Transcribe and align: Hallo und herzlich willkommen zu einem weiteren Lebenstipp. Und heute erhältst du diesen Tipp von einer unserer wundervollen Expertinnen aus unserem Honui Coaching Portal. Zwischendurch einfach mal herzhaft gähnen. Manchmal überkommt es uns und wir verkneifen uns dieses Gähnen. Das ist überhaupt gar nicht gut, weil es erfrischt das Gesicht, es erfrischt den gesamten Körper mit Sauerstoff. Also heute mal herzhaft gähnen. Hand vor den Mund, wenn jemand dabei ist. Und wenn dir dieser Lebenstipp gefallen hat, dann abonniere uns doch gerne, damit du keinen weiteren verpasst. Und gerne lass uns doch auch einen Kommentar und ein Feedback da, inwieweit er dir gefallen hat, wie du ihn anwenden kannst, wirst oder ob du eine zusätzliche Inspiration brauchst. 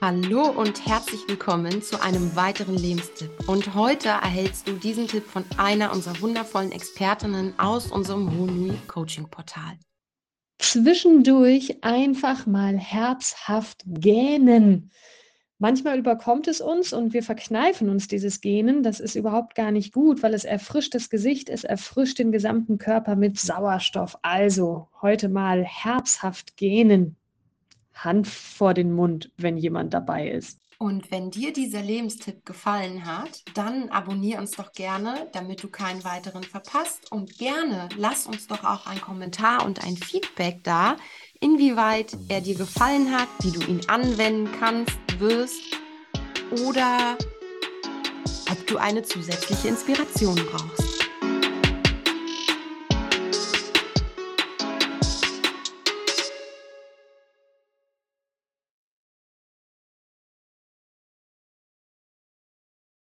Hallo 0.00 0.50
und 0.50 0.86
herzlich 0.86 1.22
willkommen 1.26 1.82
zu 1.82 2.00
einem 2.00 2.36
weiteren 2.36 2.76
Lebenstipp. 2.76 3.32
Und 3.48 3.74
heute 3.74 4.10
erhältst 4.10 4.68
du 4.68 4.74
diesen 4.74 5.08
Tipp 5.08 5.24
von 5.24 5.44
einer 5.56 5.92
unserer 5.92 6.20
wundervollen 6.20 6.70
Expertinnen 6.70 7.58
aus 7.58 7.90
unserem 7.90 8.30
Honui 8.30 8.78
Coaching 8.86 9.28
Portal. 9.28 9.76
Zwischendurch 10.60 11.82
einfach 11.82 12.46
mal 12.46 12.78
herzhaft 12.78 13.82
gähnen. 13.88 14.92
Manchmal 15.58 15.98
überkommt 15.98 16.46
es 16.46 16.60
uns 16.60 16.92
und 16.92 17.12
wir 17.12 17.24
verkneifen 17.24 17.88
uns 17.88 18.06
dieses 18.06 18.40
Gähnen. 18.40 18.84
Das 18.84 19.00
ist 19.00 19.16
überhaupt 19.16 19.56
gar 19.56 19.72
nicht 19.72 19.92
gut, 19.92 20.22
weil 20.22 20.32
es 20.32 20.44
erfrischt 20.44 20.94
das 20.94 21.10
Gesicht, 21.10 21.48
es 21.48 21.64
erfrischt 21.64 22.20
den 22.20 22.30
gesamten 22.30 22.78
Körper 22.78 23.16
mit 23.16 23.40
Sauerstoff. 23.40 24.16
Also 24.22 24.86
heute 25.02 25.28
mal 25.28 25.64
herzhaft 25.64 26.56
gähnen. 26.56 27.17
Hand 28.04 28.26
vor 28.26 28.74
den 28.74 28.92
Mund, 28.92 29.30
wenn 29.36 29.56
jemand 29.56 29.94
dabei 29.94 30.28
ist. 30.30 30.58
Und 30.80 31.10
wenn 31.10 31.32
dir 31.32 31.52
dieser 31.52 31.82
Lebenstipp 31.82 32.46
gefallen 32.46 33.04
hat, 33.04 33.42
dann 33.54 33.88
abonniere 33.88 34.40
uns 34.40 34.52
doch 34.52 34.70
gerne, 34.72 35.28
damit 35.32 35.60
du 35.64 35.68
keinen 35.68 36.04
weiteren 36.04 36.44
verpasst. 36.44 37.10
Und 37.10 37.36
gerne 37.36 37.88
lass 37.96 38.26
uns 38.26 38.46
doch 38.46 38.62
auch 38.62 38.86
einen 38.86 39.00
Kommentar 39.00 39.66
und 39.66 39.84
ein 39.84 39.96
Feedback 39.96 40.62
da, 40.62 40.96
inwieweit 41.40 42.16
er 42.28 42.40
dir 42.40 42.54
gefallen 42.54 43.10
hat, 43.10 43.28
wie 43.42 43.50
du 43.50 43.60
ihn 43.62 43.80
anwenden 43.88 44.48
kannst, 44.60 44.96
wirst 45.18 45.60
oder 46.64 47.18
ob 48.52 48.66
du 48.68 48.78
eine 48.78 49.02
zusätzliche 49.02 49.66
Inspiration 49.66 50.36
brauchst. 50.36 50.87